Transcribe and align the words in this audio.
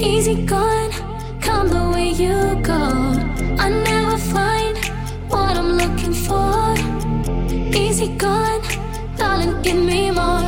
easy 0.00 0.44
gone. 0.44 0.90
Come 1.40 1.68
the 1.68 1.90
way 1.94 2.10
you 2.10 2.60
go. 2.62 2.82
I 3.58 3.68
never 3.68 4.18
find 4.18 4.76
what 5.28 5.56
I'm 5.56 5.72
looking 5.72 6.12
for. 6.12 6.74
Easy 7.76 8.08
gone, 8.16 8.62
darling, 9.16 9.62
give 9.62 9.76
me 9.76 10.10
more. 10.10 10.45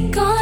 gone. 0.00 0.37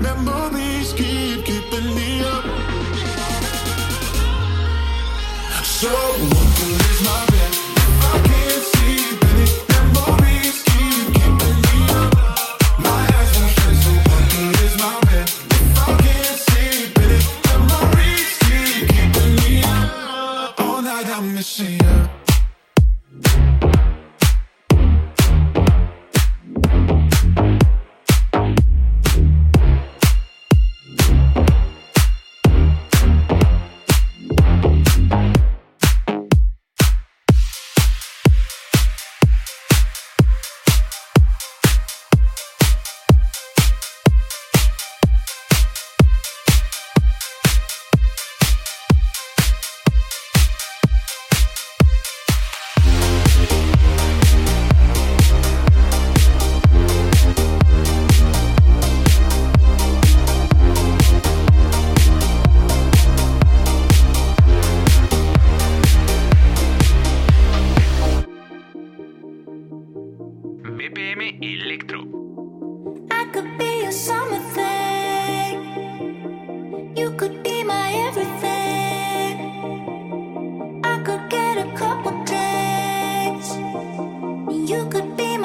Memories 0.00 0.92
keep 0.92 1.44
keeping 1.44 1.94
me 1.94 2.22
up. 2.22 2.44
So 5.64 5.88
my 7.04 7.37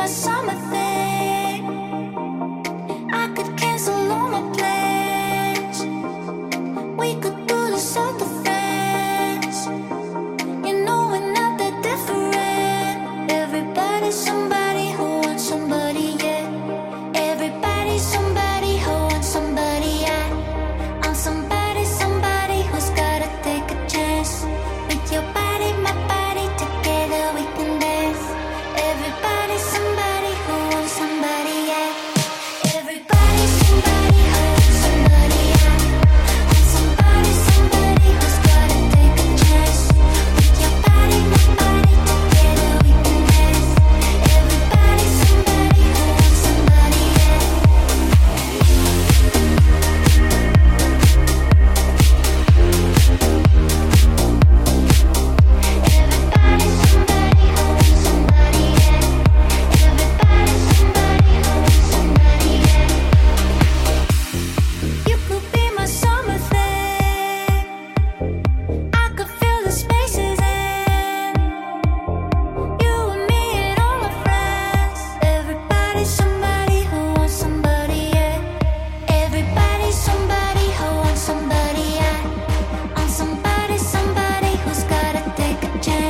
my 0.04 0.10
summer 0.10 0.54
thing. 0.70 0.83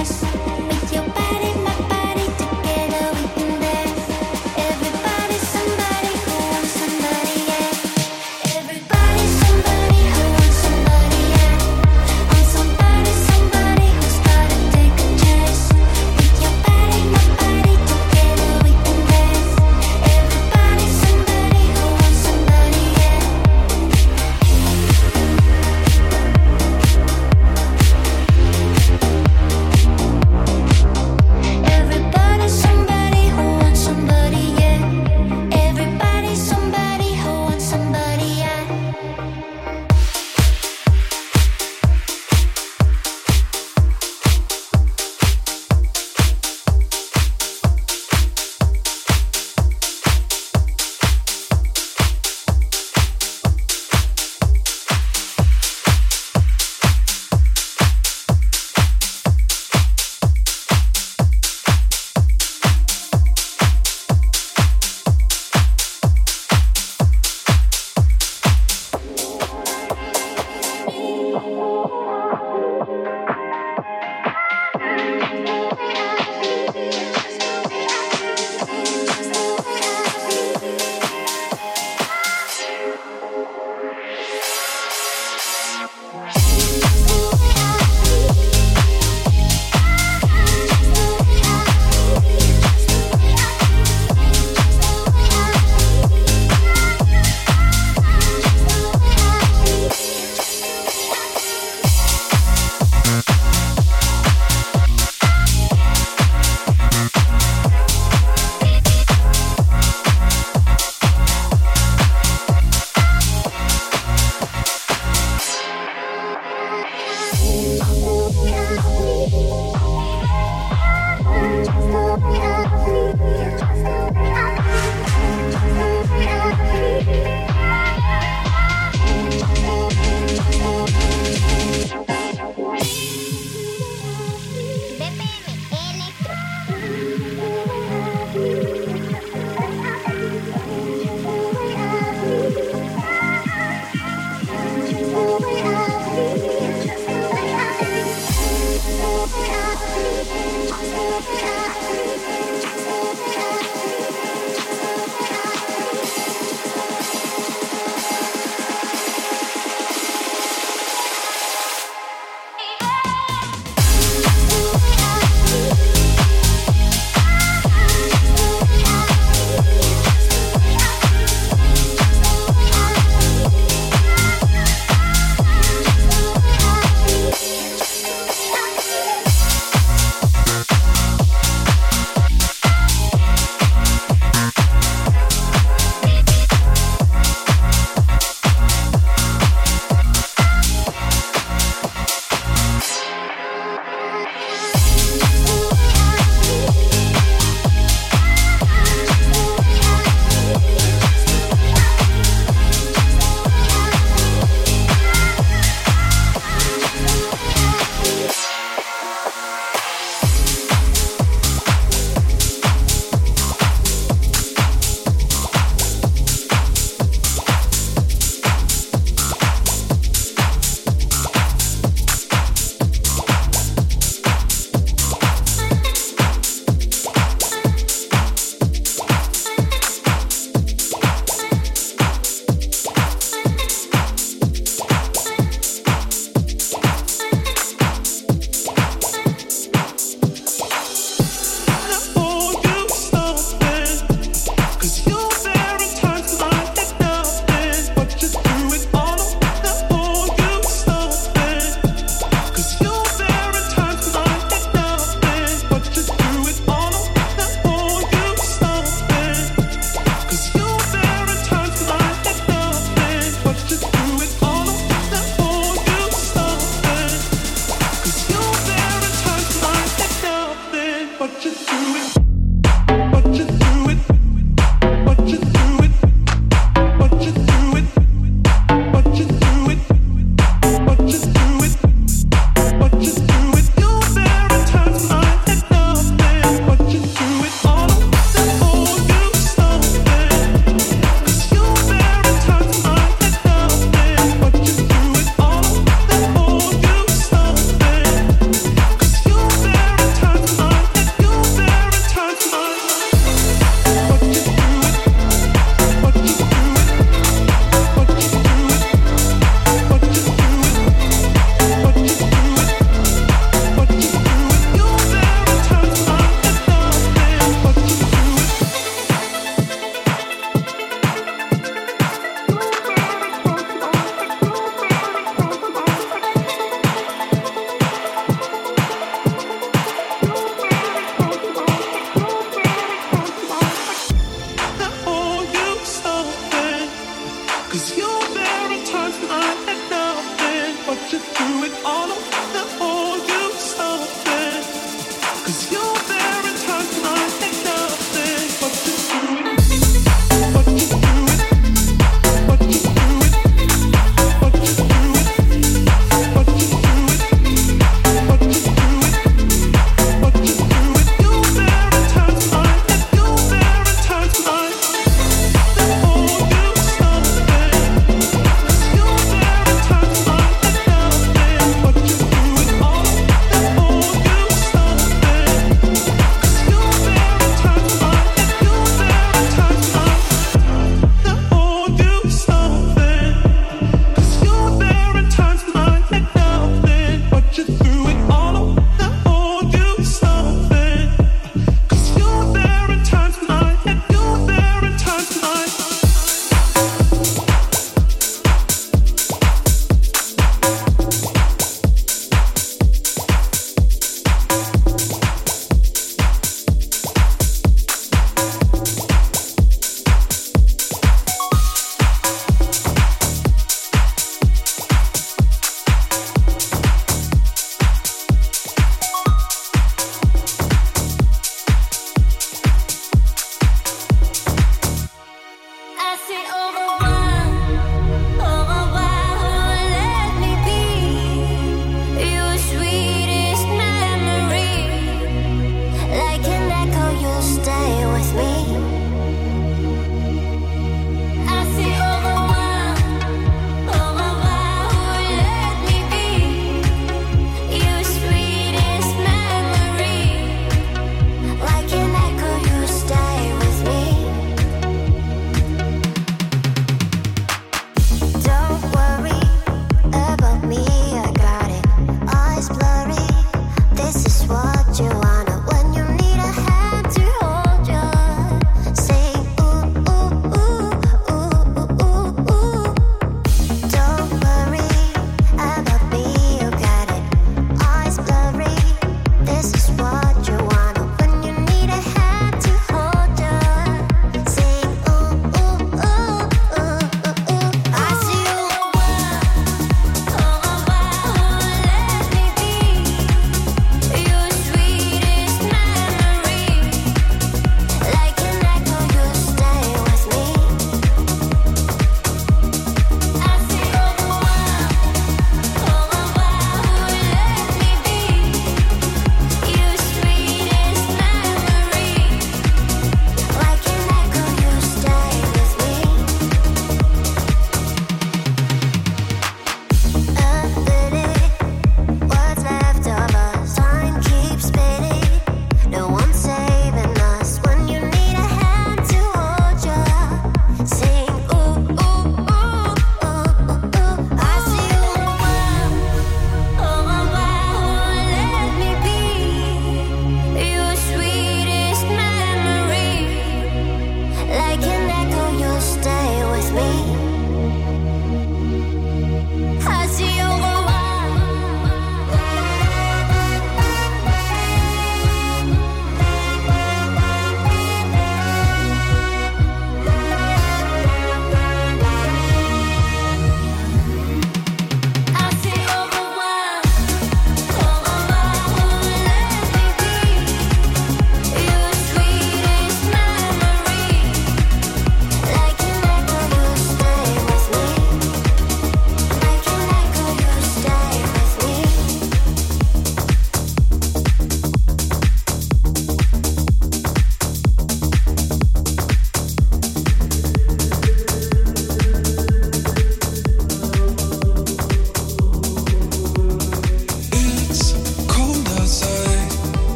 mess. 0.00 0.39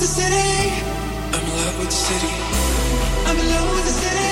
with 0.00 0.14
the 0.14 0.22
city. 0.22 0.70
I'm 1.32 1.44
in 1.44 1.56
love 1.56 1.78
with 1.78 1.88
the 1.88 1.92
city. 1.92 2.32
I'm 3.26 3.36
in 3.36 3.48
love 3.48 3.74
with 3.74 3.84
the 3.84 3.90
city. 3.90 4.27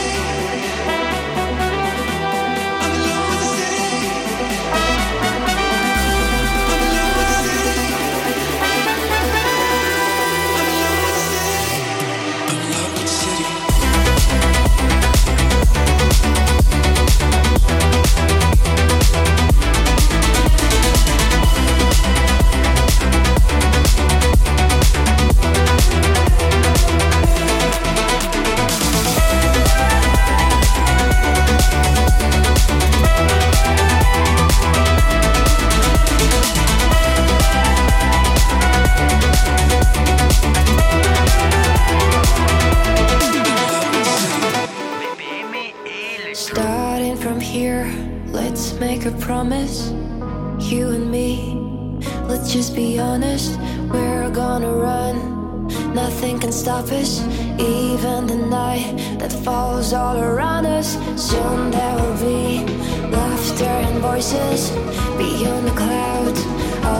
selfish. 56.76 57.20
Even 57.58 58.26
the 58.26 58.36
night 58.36 59.18
that 59.18 59.32
falls 59.32 59.92
all 59.92 60.18
around 60.18 60.66
us, 60.66 60.88
soon 61.16 61.70
there 61.70 61.94
will 62.00 62.18
be 62.30 62.64
laughter 63.10 63.64
and 63.64 63.98
voices 64.00 64.70
beyond 65.16 65.66
the 65.68 65.76
clouds, 65.82 66.40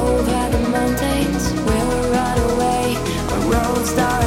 over 0.01 0.41
the 0.55 0.63
mountains. 0.77 1.43
We'll 1.67 2.11
run 2.17 2.39
away 2.51 2.97
on 3.33 3.51
roads 3.51 3.95
that. 3.97 4.26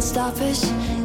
can't 0.00 0.08
stop 0.08 0.40
us. 0.40 0.99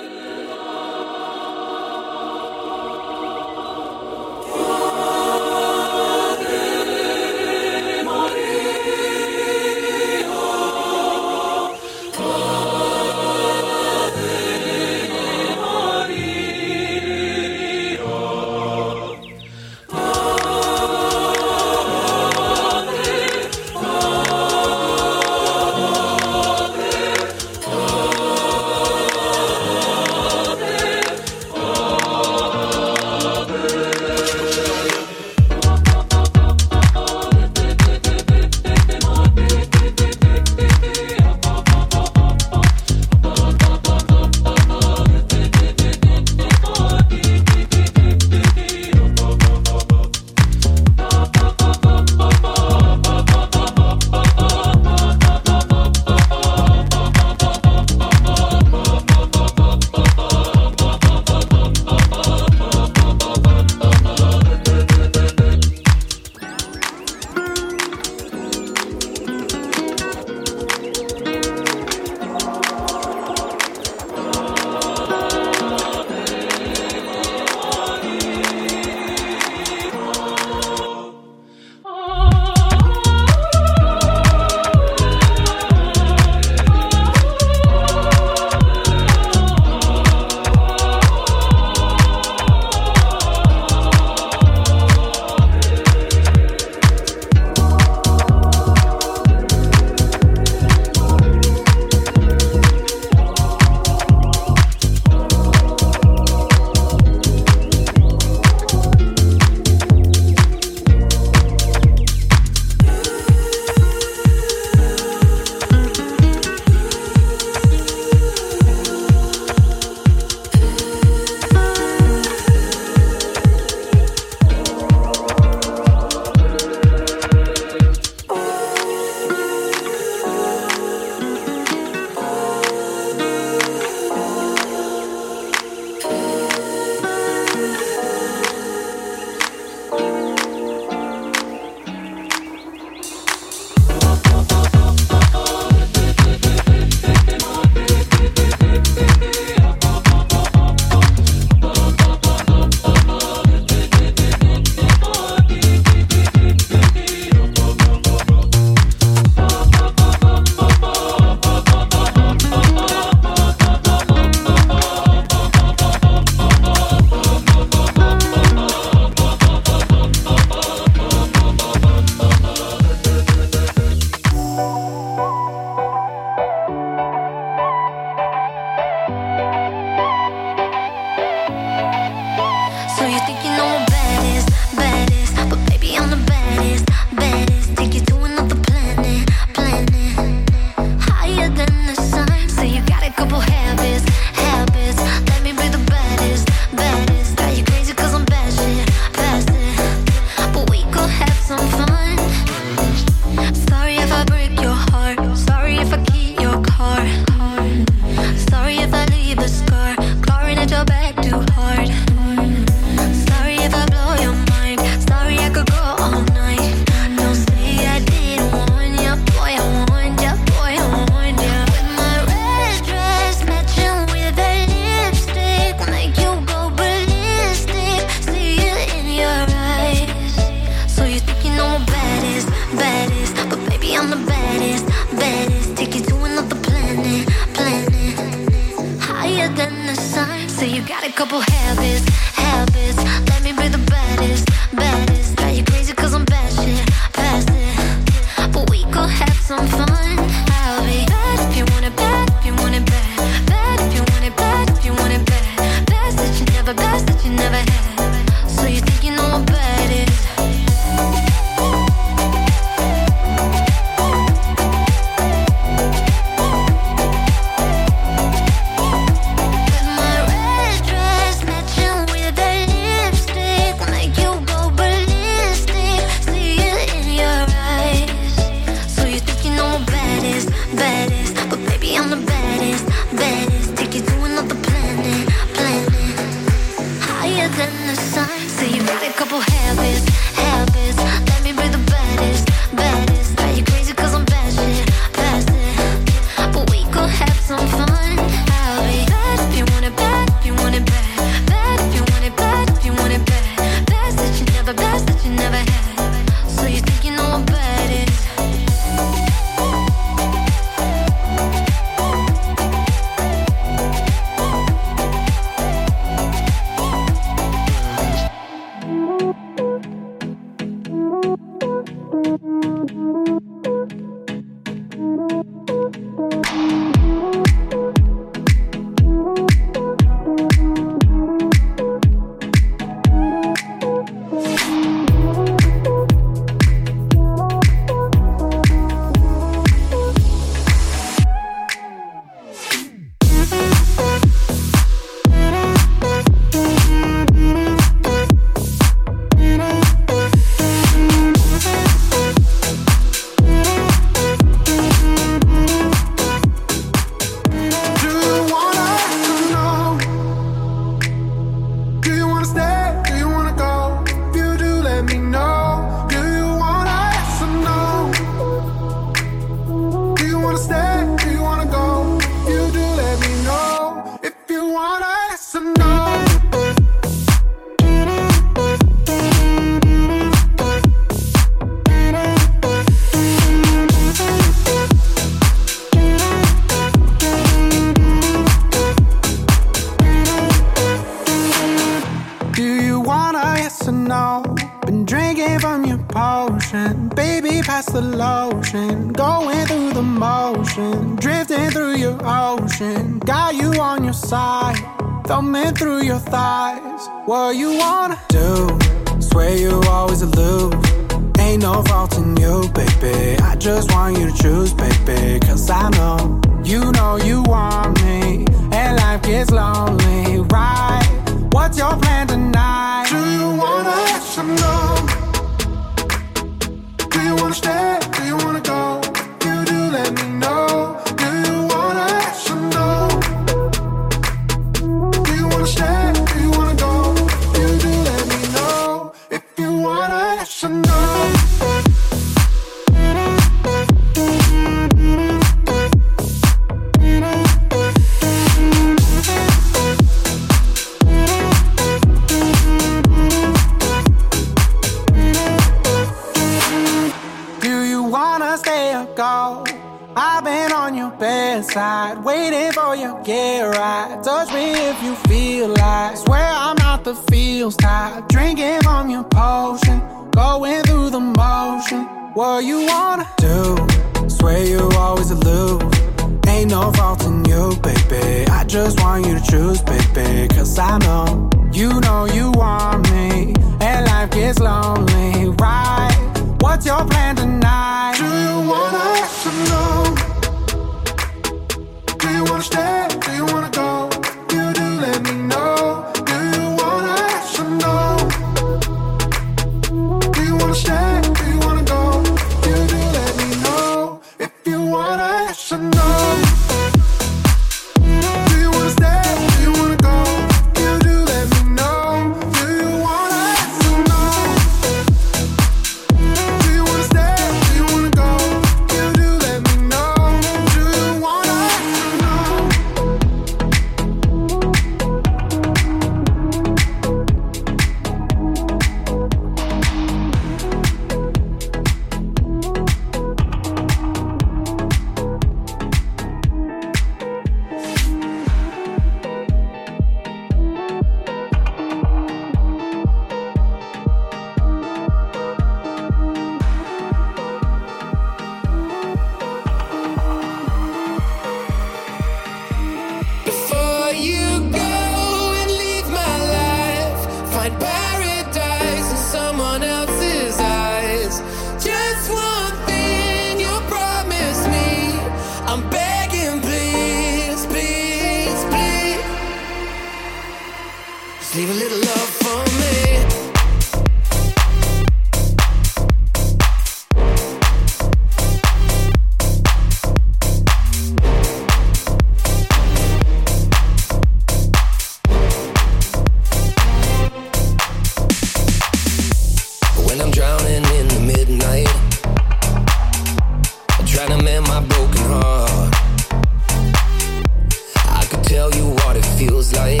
tell 598.56 598.74
you 598.74 598.88
what 599.00 599.14
it 599.14 599.26
feels 599.38 599.74
like. 599.74 600.00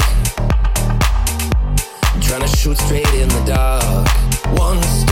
Trying 2.22 2.40
to 2.40 2.48
shoot 2.56 2.78
straight 2.78 3.12
in 3.22 3.28
the 3.28 3.42
dark. 3.44 4.08
Once 4.58 5.05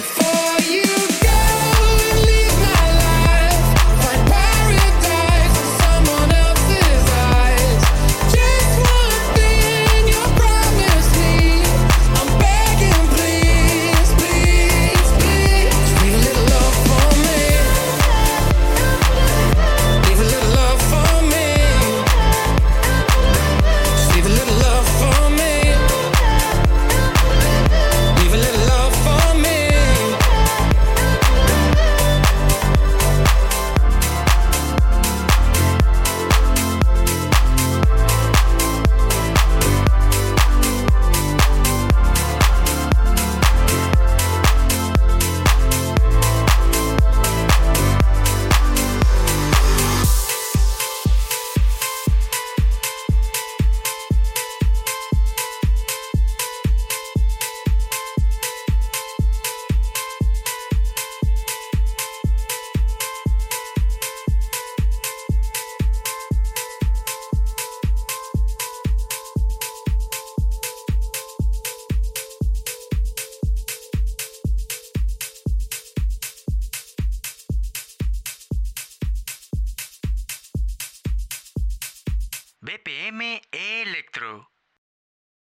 before. 0.00 0.39